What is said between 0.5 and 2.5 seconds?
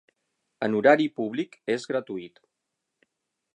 En horari públic és gratuït.